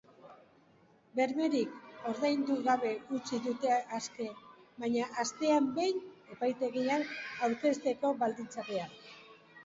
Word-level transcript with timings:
Bermerik 1.17 1.73
ordaindu 2.11 2.55
gabe 2.67 2.93
utzi 3.17 3.39
dute 3.47 3.75
aske, 3.97 4.29
baina 4.83 5.09
astean 5.25 5.67
behin 5.75 5.99
epaitegian 6.37 7.05
aurkezteko 7.49 8.13
baldintzapean. 8.25 8.97